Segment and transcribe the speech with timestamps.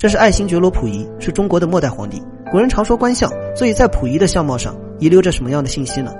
[0.00, 2.22] 这是爱新觉罗溥仪，是中国的末代皇帝。
[2.50, 6.10] 古人常说观相，所以在溥仪的相貌上遗留着什么样的信息呢？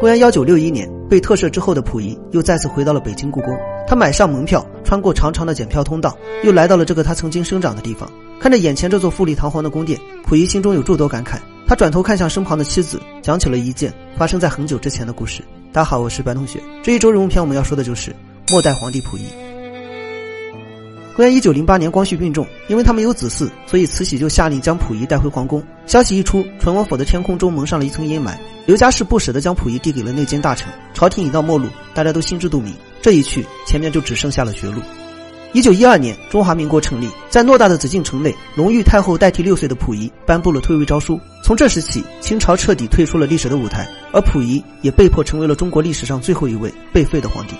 [0.00, 3.56] 公元幺九六一年，被特赦之后的溥仪又再次回到了北京故宫。
[3.86, 8.10] 他买上门票，穿过长长的检票通道，又来到了这个他曾经生长的地方。
[8.40, 9.96] 看着眼前这座富丽堂皇的宫殿，
[10.26, 11.38] 溥仪心中有诸多感慨。
[11.68, 15.44] 他转头看向身旁的妻子，讲起了一件发生在很久之前的故事。
[15.72, 16.58] 大家好，我是白同学。
[16.82, 18.12] 这一周人物篇我们要说的就是
[18.50, 19.41] 末代皇帝溥仪。
[21.14, 25.62] 公元一九零八年，光绪病重，因为他没有子嗣，所以慈禧就下令将溥仪带回皇宫。
[25.86, 28.34] 消息一出，纯王府的天空中蒙上了一层阴霾。
[28.64, 32.72] 刘家氏不舍得将溥仪递给了内奸大臣，朝廷已到末路，大家都心知肚明，
[33.02, 34.80] 这一去，前面就只剩下了绝路。
[35.52, 41.20] 一九一二年，中华民国成立，在偌大的紫禁城内，隆裕太后代替六岁的溥仪颁布了退位诏书。
[41.44, 47.54] 从这时起，清朝彻底退出了历史的舞台，而溥仪也被迫成为了中国历史上最后一位被废的皇帝。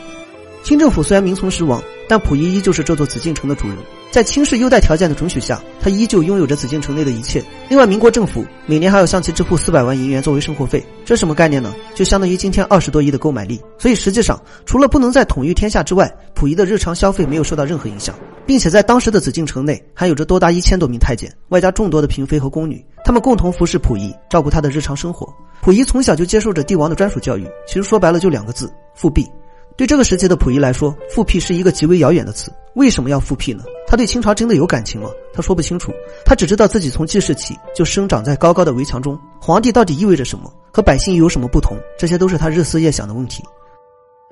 [0.62, 1.82] 清政府虽然名存实亡，
[2.12, 3.79] 但溥仪依旧是这座紫禁城的主人。
[4.11, 7.43] 在清室优待条件的准许下，他依旧拥有着紫禁城内的一切。
[7.71, 11.74] 另外，民国政府每年还要向其支付四百万银元作为生活费，这什么概念呢？
[11.95, 13.59] 就相当于今天二十多亿的购买力。
[13.79, 25.27] 所以实际上，除了不能再统御天下之外，溥仪的日常消费没有受到任何影响，并且在当时的紫禁城内还有着多达一千多名太监，外加众多的嫔妃和宫女，他们共同服侍溥仪，照顾他的日常生活。
[25.63, 29.27] 溥仪从小就接受着帝王的专属教育，其实说白了就两个字：复辟。
[29.76, 32.52] 对这个时期的溥仪来说，复辟是一个极为遥远的词。
[32.74, 33.65] 为什么要复辟呢？
[33.87, 35.09] 他对清朝真的有感情吗？
[35.32, 35.92] 他说不清楚。
[36.24, 39.18] 他只知道自己从记事起就生长在高高的围墙中。
[39.40, 40.52] 皇帝到底意味着什么？
[40.73, 41.76] 和百姓有什么不同？
[41.98, 43.43] 这些都是他日思夜想的问题。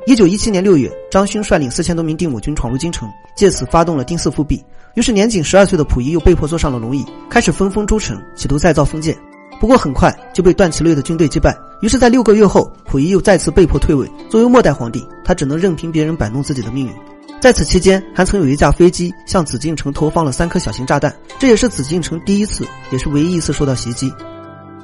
[0.06, 4.62] 一九一七年六月，张勋率领四千多名定武军闯入京城，借此发动了丁巳复辟。
[4.94, 9.16] 于是年仅十二岁的溥仪又被迫坐上了龙椅，开始分封诸臣，企图再造封建。
[9.60, 11.54] 不过很快就被段祺瑞的军队击败。
[11.82, 14.10] 于是，在六个月后，溥仪又再次被迫退位。
[14.30, 16.92] 作为末代皇帝，他只能任凭别人摆弄自己的命运。
[17.40, 24.10] 在此期间，还曾有一架飞机向紫禁城投放了三颗小型炸弹，这也是紫禁城第一次，也是唯一一次受到袭击。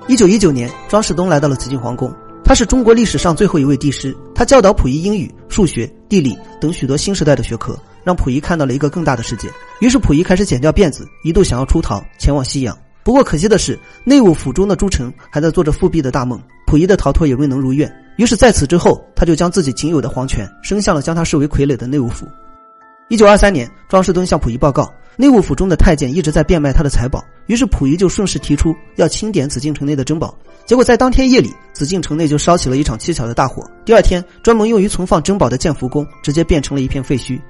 [0.09, 9.49] 一九一九年，庄士敦来到了紫禁皇宫，他是中国历史上最后一位帝师，他教导溥仪英语、数学、地理等许多新时代的学科，让溥仪看到了一个更大的世界。
[9.81, 12.77] 于是，溥仪开始剪掉辫子，一度想要出逃，前往西洋。
[13.07, 17.89] 不过可惜的是，内务府中的诸臣还在做着复辟的大梦，溥仪的逃脱也未能如愿。
[18.17, 22.27] 于是，在此之后，他就将自己仅有的皇权伸向了将他视为傀儡的内务府。
[23.09, 30.37] 一九二三年，庄士敦向溥仪报告，内务府中的太监一直在变卖他的财宝，于是溥仪就顺势提出要清点紫禁城内的珍宝。
[30.65, 33.63] 结果在当天夜里，紫禁城内就烧起了一场蹊跷的大火。
[33.85, 37.41] 第二天，专门用于存放珍宝的建福宫直接变成了一片废墟。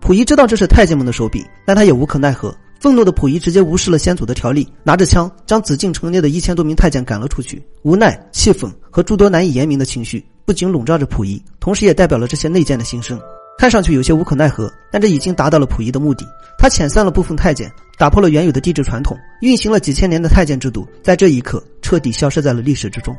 [0.00, 2.54] 溥仪知道这是太监们的手笔，但他也无可奈何。
[2.82, 7.64] 愤怒的溥仪直接无视了先祖的条例，拿着枪将紫禁城内的一千多名太监赶了出去。
[7.82, 13.16] 无奈、气愤和诸多难以言明的情绪不仅笼罩着溥仪，同时也代表了这些内奸的心声。
[13.56, 16.26] 看上去有些无可奈何，但这已经达到了溥仪的目的。
[16.58, 23.16] 他遣散了部分太监，打破了原有的帝制传统，运行了几千年的太监制度，在这一刻彻底消失在了历史之中。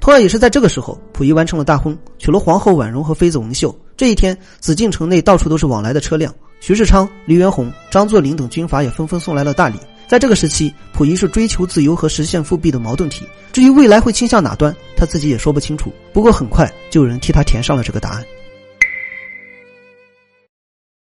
[0.00, 3.78] 同样也是在这个时候，溥仪完成了大婚，娶了皇后婉容和妃子文秀。
[3.98, 6.34] 这一天，紫禁城内到处都是往来的车辆。
[6.66, 9.78] 徐世昌、黎元洪、张作霖等军阀也纷纷送来了大礼。
[10.08, 13.26] 在这个时期，溥仪是追求自由和实现复辟的矛盾体。
[13.52, 15.92] 至于未来会倾向哪端，他自己也说不清楚。
[16.10, 18.24] 不过很快就有人替他填上了这个答案。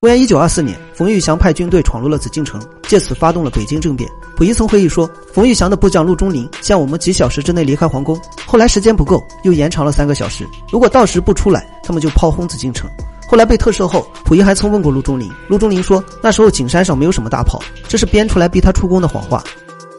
[0.02, 4.10] 公元一九二四年，冯玉祥派军队闯入了紫禁城，借此发动了北京政变。
[4.36, 10.46] 溥仪曾回忆说，冯玉祥的部将陆中麟向我们几小时之内离开皇宫，后来时间不够，又延长了三个小时。
[10.70, 12.90] 如果到时不出来，他们就炮轰紫禁城。
[13.34, 19.44] 后来被特赦后，溥仪还曾问过陆中麟，陆中麟说那时候景山上没有什么大炮，这是编出来逼他出宫的谎话。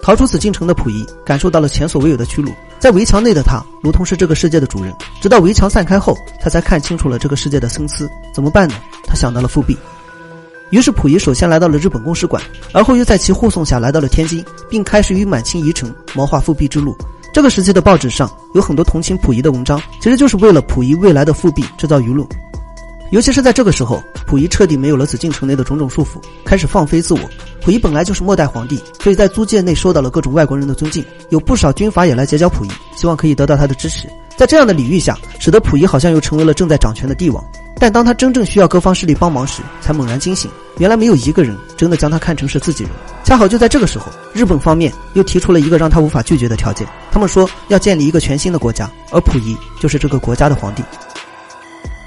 [0.00, 8.08] 逃出紫禁城的溥仪感受到了前所未有的屈辱，在围墙内的他如同是这个世界的主人，直到围墙散开后，他才看清楚了这个世界的参差。
[8.32, 8.76] 怎么办呢？
[9.04, 9.76] 他想到了复辟。
[10.70, 12.40] 于是溥仪首先来到了日本公使馆，
[12.72, 16.96] 而后又在其护送下来到了天津，并开始与满清遗臣谋划复辟之路。
[17.32, 22.24] 这个时期的报纸上有很多同情溥仪的文章，其实就是为了溥仪未来的复辟制造舆论。
[23.10, 27.20] 尤其是在这个时候，溥仪彻底没有了紫禁城内的种种束缚，开始放飞自我。
[27.60, 34.08] 溥仪本来就是末代皇帝，所以在租界内受到了各种外国人的尊敬，有不少军阀也来结交溥仪，希望可以得到他的支持。
[34.37, 37.44] 在这样的礼遇下，使得溥仪好像又成为了正在掌权的帝王。
[37.78, 42.93] 但当他真正需要各方势力帮忙时，才猛然惊醒，原来没有一个人真的将他看成是自己人。
[43.23, 50.82] 恰好就在这个时候，日本方面又提出了一个让他无法拒绝的条件，他们说要建立一个全新的国家，而溥仪就是这个国家的皇帝。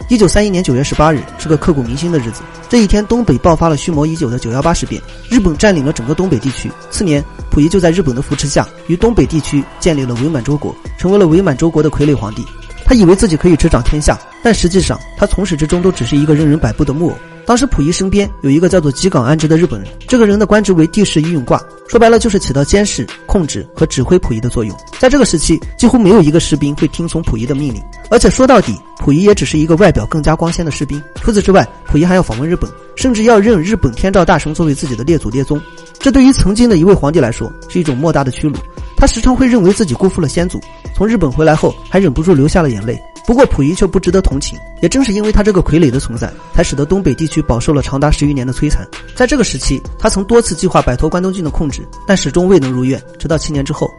[0.10, 2.42] 一九三一年九月十八日是个刻骨铭心的日子。
[2.70, 6.72] 这一天，东北爆发了蓄谋已久的九幺八事变，日本占领了整个东北地区。
[6.90, 7.22] 次年，
[7.52, 12.46] 溥仪就在日本的扶持下，于东北地区建立了伪满洲国，成为了伪满洲国的傀儡皇帝。
[12.86, 17.18] 他以为自己可以执掌天下，但实际上他从始至终都只是一个任人摆布的木偶。
[17.48, 21.58] 当时溥仪身边有一个叫做吉冈安直的日本人，这个人的官职为第十御用挂，
[21.88, 24.78] 说白了就是起到监视、控制和指挥溥仪的作用。
[25.00, 31.02] 在这个时期，几乎没有一个士兵会听从溥仪的命令，而且说到底，溥仪也只是一个外表更加光鲜的士兵。
[31.22, 35.58] 除此之外，溥仪还要访问日本，甚至要认日本天照大神作为自己的列祖列宗。
[36.00, 38.56] 这对于曾经的一位皇帝来说，是一种莫大的屈辱。
[38.98, 40.60] 他时常会认为自己辜负了先祖，
[40.96, 43.00] 从日本回来后还忍不住流下了眼泪。
[43.28, 48.88] 不过溥仪却不值得同情，也正是因为他这个傀儡的存在，才使得东北地区饱受了长达十余年的摧残。
[49.16, 53.02] 在这个时期，他曾多次计划摆脱关东军的控制，但始终未能如愿。
[53.20, 53.92] 直到七年之后，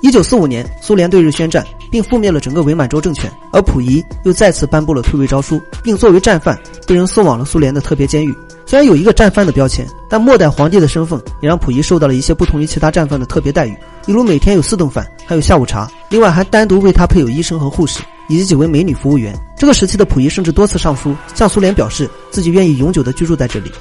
[0.00, 6.56] 一九四五年，苏联对日宣战，并覆灭了整个伪满洲政权，而溥仪又再次颁布了退位诏书，并作为战犯
[6.86, 8.32] 被人送往了苏联的特别监狱。
[8.70, 13.72] 虽然有一个战犯的标签，但末代皇帝的身份也让溥仪受到了一些不同于其他战犯的特别待遇，
[14.06, 17.98] 例如每天有四顿饭，还有下午茶，另外还单独为他配有医生和护士。
[18.28, 19.36] 以及几位美女服务员。
[19.58, 23.72] 这个时期的溥仪甚至多次上书向苏联表示自己愿意永久的居住在这里。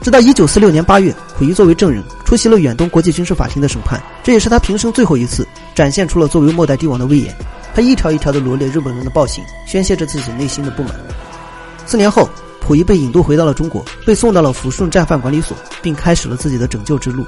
[0.00, 5.44] 直到一九四六年八月，溥仪作为证人出席了远东国际军事法庭的审判，这也是他平生最后一次
[5.74, 7.34] 展现出了作为末代帝王的威严。
[7.74, 10.94] 他一条一条的罗列日本人的暴行，宣泄着自己内心的不满。
[11.84, 17.24] 四年后，溥仪被引渡回到了中国，被送到了抚顺战犯管理所，并开始了自己的拯救之路。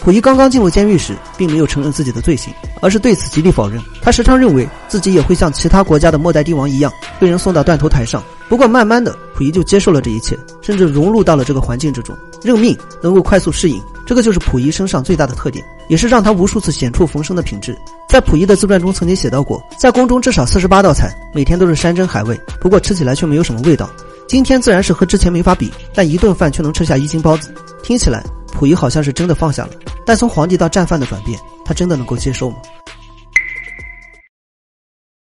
[0.00, 3.82] 溥仪刚刚进入监狱时，并没有承认自己的罪行，而是对此极力否认。
[4.00, 8.22] 他时常认为自己也会像其他国家的末代帝王一样，被人送到断头台上。
[8.48, 13.82] 不过，慢慢的，溥仪就接受了这一切，甚至融入到了这个环境之中，认命，能够快速适应。
[14.06, 17.76] 这个就是溥仪身上最大的特点，也是让他无数次险处逢生的品质。
[18.08, 23.90] 在溥仪的自传中曾经写到过，在宫中至少四十八道菜，每天都是山珍海味，不过吃起来却没有什么味道。
[24.28, 27.50] 今天自然是和之前没法比，但一顿饭却能吃下一斤包子，
[27.82, 28.22] 听起来。
[28.52, 29.70] 溥仪好像是真的放下了，
[30.04, 32.56] 但从皇帝到战犯的转变，他真的能够接受吗？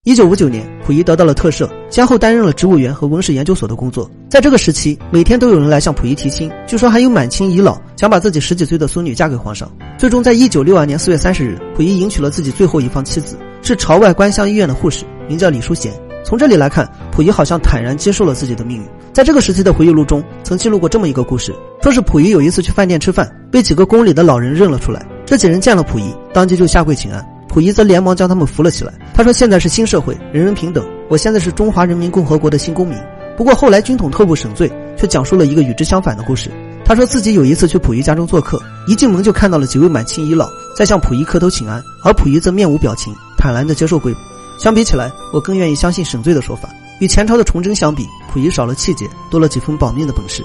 [0.04, 4.10] 一九五九年，溥仪得到了特赦，先后担任了植物园和温室研究所的工作。
[4.28, 9.70] 在这个时期，每天都有人来向溥仪提亲，据说还有满清遗老想把自己十几岁的孙女嫁给皇上。
[9.96, 15.90] 最终，在一九六二年四月三十日，溥仪迎娶了自己最后一方妻子，是朝外官乡医院的护士，名叫李淑贤。
[16.22, 16.86] 从这里来看，
[17.20, 18.84] 溥仪好像坦然接受了自己的命运。
[19.12, 25.04] 在这个时期的回忆录中，曾记录过这么一个故事：说是溥仪有一次去饭店吃饭，被几个宫里的老人认了出来。
[25.26, 27.22] 这几人见了溥仪，当即就下跪请安。
[27.46, 28.94] 溥仪则连忙将他们扶了起来。
[29.12, 30.82] 他说：“现在是新社会，人人平等。
[31.10, 32.96] 我现在是中华人民共和国的新公民。”
[33.36, 36.50] 不过后来军统特务沈醉却讲述了一个与之相反的故事。
[36.86, 38.58] 他说自己有一次去溥仪家中做客，
[38.88, 44.10] 一进门就看到了几位满清遗老在向溥仪磕头请安，而溥仪则面无表情，坦然地接受跪。
[44.58, 46.70] 相比起来，我更愿意相信沈醉的说法。
[47.00, 50.44] 与前朝的崇祯相比，溥仪少了气节，多了几分保命的本事。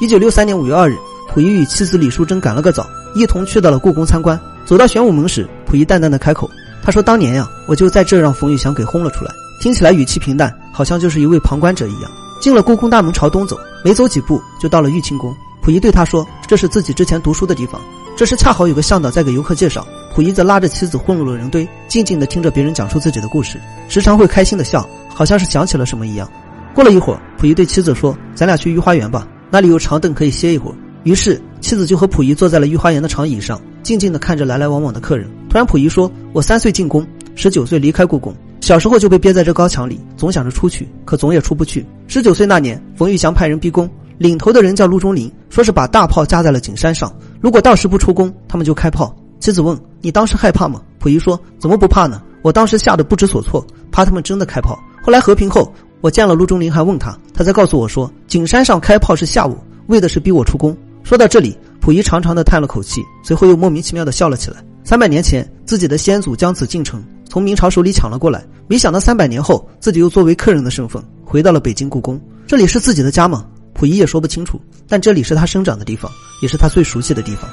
[0.00, 0.98] 一九六三年五月二日，
[1.32, 2.84] 溥仪与妻子李淑珍赶了个早，
[3.14, 4.38] 一同去到了故宫参观。
[4.64, 6.50] 走到玄武门时，溥仪淡淡的开口
[6.82, 9.30] ：“他说当年呀，我就在这让冯玉祥给轰了出来。”
[9.62, 12.10] 听起来语气平淡，好像就是一位旁观者一样。
[12.40, 15.32] 进了故宫大门，朝东走，没走几步就到了玉清宫。
[15.62, 17.80] 溥仪对他说：“这是自己之前读书的地方。”
[18.16, 19.86] 这时恰好有个向导在给游客介绍。
[20.14, 26.30] 溥仪则拉着妻子混入了人堆，静静的听着别人讲述自己的故事，时常会开心的笑，好像是想起了什么一样。
[26.74, 30.74] 过了一会儿，溥仪对妻子说：“咱俩去御花园吧，那里有长凳可以歇一会儿。”
[31.04, 35.26] 于是妻子就和溥仪坐在了御花园的长椅上，静静地看着来来往往的客人。
[35.48, 41.86] 突然，溥仪说：“我三岁进宫，十九岁离开故宫，小时候就被憋在这高墙里，总想着出去，可总也出不去。
[42.08, 43.88] 十九岁那年，冯玉祥派人逼宫，
[44.18, 47.10] 领头的人叫陆中林，说是把大炮架在了景山上，
[47.40, 52.20] 如果到时不出宫，他们就开炮。”妻子问：“你当时害怕吗？”溥仪说：“怎么不怕呢？
[52.42, 54.78] 我当时吓得不知所措，怕他们真的开炮。
[55.06, 64.56] 后来和平后，我见了陆中林，还问他，他才告诉我说，景山上开炮是吓我，为的是逼我出宫。”说到这里，溥仪长长的叹了口气，随后又莫名其妙的笑了起来。
[64.82, 72.20] 三百年前，自己的先祖将此进城从明朝手里抢了过来，没想到三百年后，自己又作为客人的身份回到了北京故宫。
[72.44, 73.46] 这里是自己的家吗？
[73.74, 76.10] 溥仪也说不清楚，但这里是他生长的地方，
[76.42, 77.48] 也是他最熟悉的地方。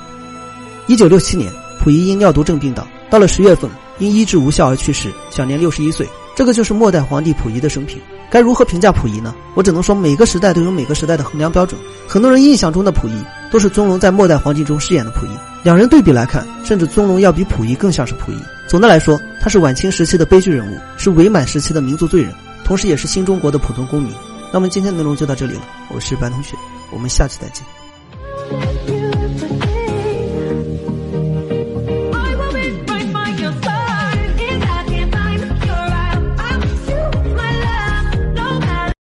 [0.88, 1.54] 一九六七年。
[1.84, 3.70] 溥仪因尿毒症病倒，到了十月份，
[4.00, 6.08] 因医治无效而去世，享年六十一岁。
[6.36, 8.00] 这个就是末代皇帝溥仪的生平。
[8.30, 9.36] 该如何评价溥仪呢？
[9.54, 11.80] 我只能说，每个时代都有每个时代的衡量标准。
[12.08, 15.30] 很多人印象中的溥仪，都是宗龙在末代皇帝中饰演的溥仪。
[15.62, 18.38] 两人对比来看，甚至宗龙要比溥仪更像是溥仪。
[18.68, 24.12] 总的来说，他是晚清时期的悲剧人物，是伪满时期的民族罪人，同时也是新中国的普通公民。
[24.52, 26.56] 那么今天的内容就到这里了，我是白同学，
[26.92, 27.64] 我们下期再见。